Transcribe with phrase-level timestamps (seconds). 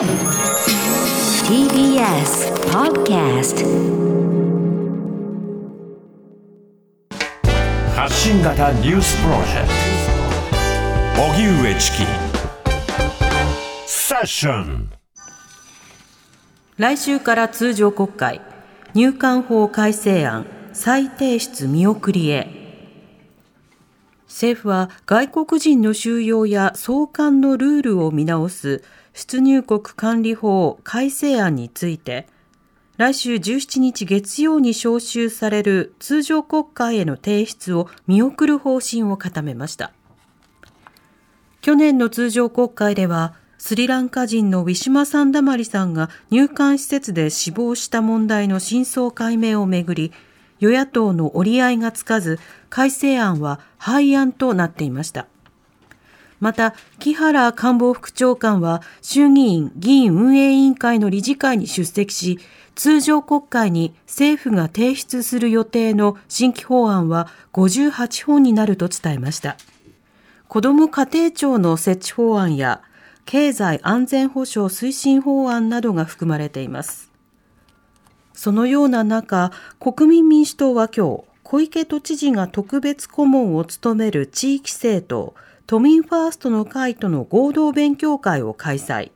[0.00, 0.08] TBS
[2.72, 3.66] Podcast
[7.94, 9.68] 発信型ニュースプロジェク
[11.16, 11.22] ト。
[11.22, 12.06] 荻上チキ。
[13.86, 14.90] セッション。
[16.78, 18.40] 来週から通常国会。
[18.94, 20.46] 入管法改正案。
[20.72, 22.48] 再提出見送りへ。
[24.28, 28.82] 政府は外国人の収容や送還のルールを見直す
[29.12, 32.26] 出入国管理法改正案について
[32.96, 39.92] 来週17日月曜に召集される通常国会への提出を見送る方針を固めました。
[41.62, 50.12] 去年の通常国会ではスリランカ人のウィシュマ・サンダマリさんが入管施設で死亡した問題の真相解明をめぐり
[50.60, 55.26] 与野党の折り合いがつかず改正案は廃案となっていました。
[56.40, 62.38] また木原官房副長官は衆議院議員運営委員会の理事会に出席し
[62.74, 69.56] 通常国会に政府が提出する予定の新規法案は58本になると伝えました。
[70.48, 72.82] 子ども家庭庁の設置法案や
[73.26, 77.12] 経済安全保障推進法案などが含まれています。
[78.32, 85.34] そのような中国民民主党は今日小池都知事が特別顧問を務める地域政党
[85.70, 89.12] 都民ファーストの会との合同勉強会を開催。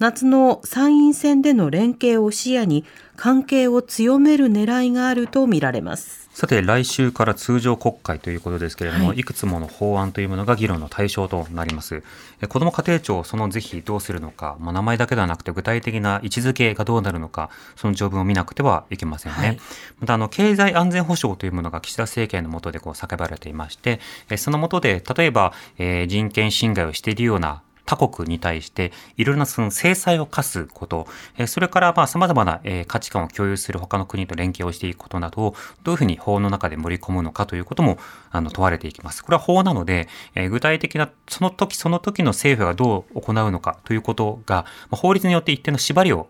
[0.00, 6.30] 夏の参院選での連携を視野に関係を強める狙いがあるとみられます。
[6.32, 12.02] さて来週から通常国会ということですけれども、はい、いくつもの法案というものが議論の対象となります。
[12.48, 19.60] 子ども家庭庁その是非どうするのか、まあ、名前だけではなくて具体的な位置づけがどうなるのかその条文を見なくてはいけませんね、はい、
[19.98, 24.00] またあの経済安全保障というものが岸田政権の下でこう叫ばれていまして
[24.38, 31.08] その下で例えば、えー、人権侵害をしているような他国に対していろいろなその制裁を科すこと、
[31.48, 37.98] それからまあ様々な価値観を共有する他の国と連携をしていくことなどをどういうふうに法の中で盛り込むのかということも
[38.30, 39.24] あの問われていきます。
[39.24, 40.06] これは法なので、
[40.50, 46.28] 具体的なその時その時の政府がどう行うのかということが法律によって一定の縛りを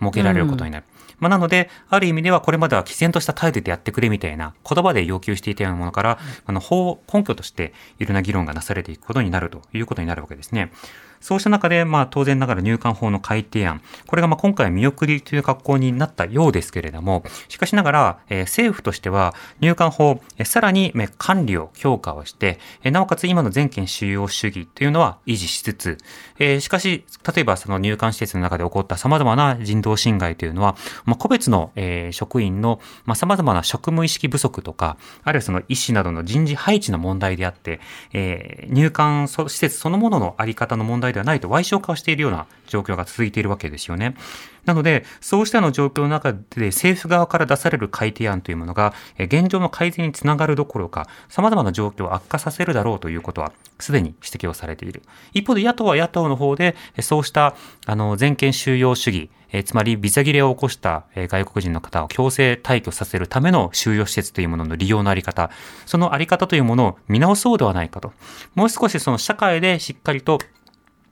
[0.00, 0.86] 設けられることになる。
[0.86, 0.91] うん
[1.22, 10.72] まあ、なので、ある意味ではこれまでは毅然とした態度でやってくれみたいな言葉で要求していたようなものから、あの法根拠としていろんな議論がなされていくことになるということになるわけですね。
[11.22, 25.98] そうした中で、まあ、当然ながら入管法の改定案、これがまあ今回見送りという格好になったようですけれども、しかしながら、えー、政府としては入管法、えー、さらに管理を強化をして、えー、なおかつ今の全権収容主義というのは維持しつつ、
[26.38, 37.80] えー、しかし、例えばその入管施設の中で起こった様々な人道侵害というのは、まあ、個別の、えー、職員の、まあ、様々な職務意識不足とか、あるいはその医師などの人事配置の問題であって、
[38.12, 44.14] えー、入管施設そのもののあり方の問題ではないと歪償化しているような状況が続いているわけですよね。
[44.64, 55.02] なので、そうしたの状況の中で政府側から出される改定案というものが、現状の改善につながるどころか、様々な状況を悪化させるだろうということは、すでに指摘をされている。
[55.32, 57.54] 一方で野党は野党の方で、そうした、
[57.86, 65.50] あの、全権収容主義、えつまりビザ切れを起こした、外国人の方を強制退去させるための収容施設というものの利用のあり方、
[65.84, 68.12] そのあり方というものを見直そうではないかと。
[68.54, 70.38] もう少しその社会でしっかりと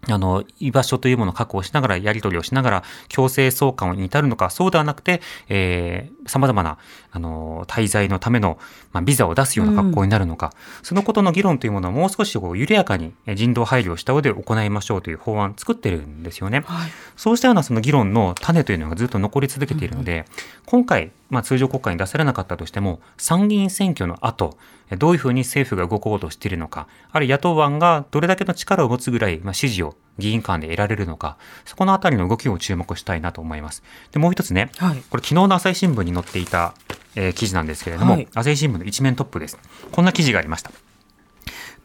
[0.08, 6.78] あの、居場所というものを確保しながら、やり取りをしながら、強制送還に至るのか、そうではなくて、えー、様々な、
[7.12, 8.58] あの、滞在のための、
[8.92, 16.62] まあ、ビザを出すような格好になるのか、うん、そのことの議論というものをもう少しこう緩やかに人道配慮をした上で行いましょうという法案作ってるんですよね。
[16.66, 20.24] はい、そうしたようなその議論の種というのがずっと残り続けているので、うん、
[20.66, 24.58] 今回、まあ、通常国会に出されなかったとしても、参議院選挙の後、
[24.98, 33.82] どういうふうに政府が動こうとしているのか、あるいは野党案がどれだけの力を持つぐらい、まあ、支持を議員間で得られるのか、そこのあたりの動きを注目したいなと思います。
[34.10, 36.74] で、もう一つね、はい、これ昨日の朝日新聞に載っていた、
[37.14, 39.58] えー、記事なんですけれども、はい、朝日新聞の一面トップです。
[39.92, 40.70] こんな記事がありました。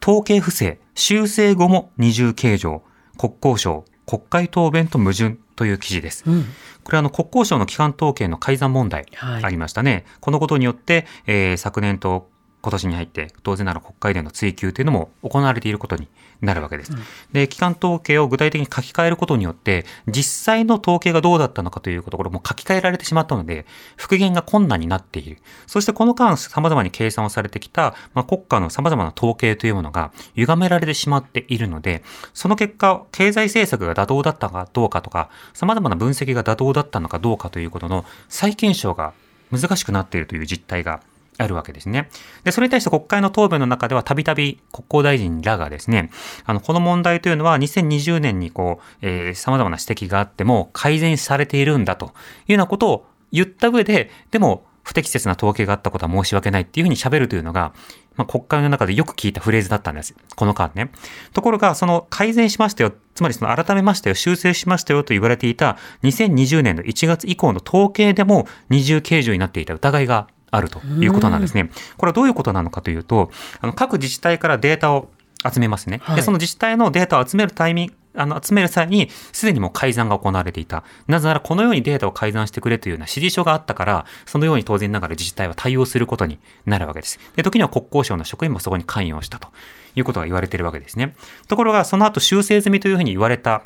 [0.02, 2.84] 統計不正、修正後も二重計上、
[3.18, 6.24] 国交省、国会答弁と矛盾という記事です。
[6.28, 6.46] うん、
[6.84, 9.92] これはあの国交省の基幹統計の改ざん問題ありましたね。
[9.92, 12.30] はい、このことによって、えー、昨年と
[12.66, 16.08] 今年に入って当然なら国会での追及というのも行われていることに
[16.42, 16.92] なるわけです。
[16.92, 17.00] うん、
[17.32, 23.68] で、機関統計を具体的に書き換えることによって、実際の統計がどうだったのかというところも書き換えられてしまったので、
[23.98, 25.38] 復元が困難になっている。
[25.68, 32.04] そしてこの間様々に計算をされてきた、まあ、国家の様々な統計というものが歪められてしまっているので、
[32.34, 39.14] その結果、経済政策が妥当だったかどうかとか、様々な分析が妥当だったのかどうかということの再検証が
[39.52, 41.02] 難しくなっているという実態が
[41.38, 42.10] あるわけですね。
[42.44, 46.10] で、それに対して国会の答弁の中ではたびたび国交大臣らがですね、
[46.46, 52.12] あの、この問題というのは2020年にこう、えー、様々な指摘があっても改善されているんだという
[52.54, 57.74] ようなことを言った上で、でも不適切な統計があったことは申し訳ないっていうふうに喋るというのが、
[58.16, 60.16] まあ、国会の中でよく聞いたフレーズだったんです。
[60.36, 60.92] この間ね。
[61.34, 71.70] ところが、その改善しましたよ、つまりその改めましたよ、修正しましたよと言われていた2020年の1月以降の統計でも二重計上になっていた疑いがあるということなんですね。
[71.98, 73.32] これはどういうことなのかというと、
[73.62, 75.10] あの各自治体からデータを
[75.50, 76.02] 集めますね。
[76.16, 80.84] で、その自治体のデータを集めるタイミング、あの、集める際に、すでにもう改ざんが行われていた。
[81.08, 87.20] なぜなら、このようにデータを改ざんしてくれというような指示書があったから、そのように当然ながら自治体は対応することになるわけです。
[87.36, 89.50] で、時には国交省の職員もそこに関与したと
[89.96, 91.16] いうことが言われているわけですね。
[91.48, 93.64] ところが、その後修正済みというふうに言われた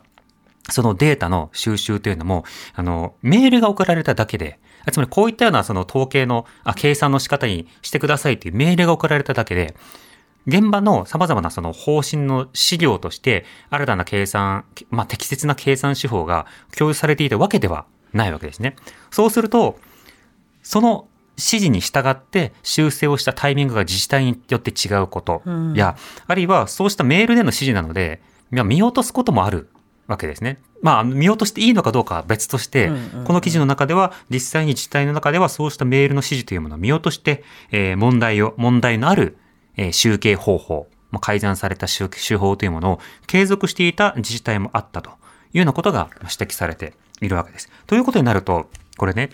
[0.70, 2.44] そのデータの収集というのも、
[2.74, 4.60] あの、メールが送られただけで、
[4.92, 9.76] つまりこういったようなその統計の、あ、計算の仕方にしてくださいというメールが送られただけで、
[10.48, 16.46] 現場の様々なその方針の資料として、新たな計算、まあ、適切な計算手法が
[16.76, 18.76] 共有されていたわけではないわけですね。
[19.12, 19.80] そうすると、
[20.64, 21.08] その
[21.38, 25.76] 指示に従って修正をしたタイミングが自治体によって違うことや、うん、
[26.28, 29.70] あるいはそうしたメールでの指示なので、見落とすこともある
[30.10, 30.60] わけですね。
[30.82, 32.92] まあ、見落としていいのかどうかは別として、
[33.26, 39.38] この記事の中では、実際に自治体の中ではそうしたメールの指示というものを見落として、えー、問題を、問題のある、
[39.78, 45.14] えー、集計方法、まあ、改ざんされた手法というものを継続していた自治体もあったとい
[45.54, 47.70] うようなことが指摘されているわけです。
[47.86, 48.68] ということになると、
[48.98, 49.30] これね、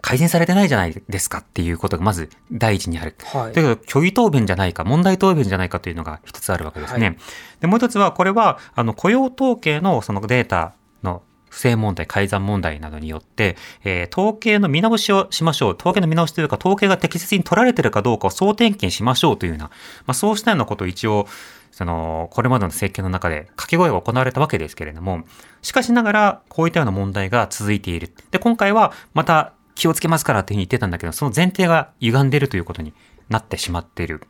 [0.00, 3.16] 改善されてないじゃないですかっていうことがまず第一にある。
[3.24, 7.06] はい、だけど、虚偽答弁じゃないか、問題答弁じゃないかというのが一つあるわけですね。
[7.06, 7.16] はい、
[7.60, 11.22] で、もう一つは、これは、あの、雇用統計のそのデータの
[11.54, 15.76] 不正問題、改ざん問題などによって、えー、統計の見直しをしましょう。
[15.78, 19.70] 統計の見直しというか、統計が適切に取られているかどうかを総点検しましょうというような、ま
[20.08, 21.28] あ、そうしたようなことを一応、
[21.70, 25.24] その、これまでの政権の中で掛け声が行われたわけですけれども、
[25.62, 28.12] しかしながら、こういったような問題が続いている。
[28.30, 32.92] で、今回は、また、気をつけますからっていうふうに言ってたんだけど、その前提が歪んでるということに
[33.28, 34.22] なってしまっている。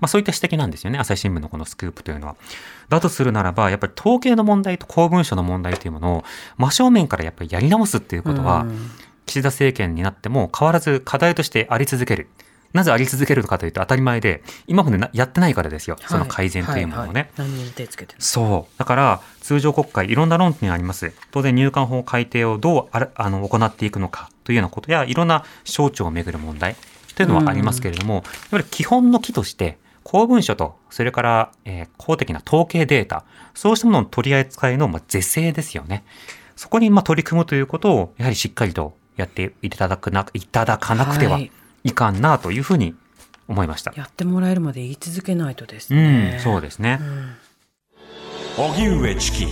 [0.00, 0.98] まあそういった指摘なんですよね。
[0.98, 2.36] 朝日新聞のこのスクープというのは。
[2.88, 6.24] だとするならば、やっぱり統計の問題と公文書の問題というものを
[6.56, 8.66] 真正面からやっぱりやり直すっていうことは、
[9.26, 12.28] 岸田政権になっても変わらず課題としてあり続ける。
[12.72, 15.96] なぜあり続けるのかというと当たり前で、今までやってないからですよ。
[16.06, 17.30] その改善というものをね。
[17.36, 18.78] はいはいはい、手つけてそう。
[18.78, 21.12] だから、通常国会、いろんな論点あります。
[21.30, 26.76] 当然入管法改定をどうああの行っていくのかというようなことや、いろんな省庁をめぐる問題
[27.14, 33.24] というのはありますけれども、やっぱり基本の木として、公文書と、それから、えー、公的な統計データ、
[33.54, 36.04] そうしたものの取り扱いの、まあ、是正ですよね。
[36.56, 41.50] そこに、まあ、取り組むということを、やはりしっかりとやっていただくな、いただかなくては、はい
[41.84, 42.94] いかんなというふうに
[43.48, 43.92] 思いました。
[43.96, 47.00] やってもらえるまで言い続けないとですね、うん、そうですね、
[48.56, 49.46] 荻、うん、上チキ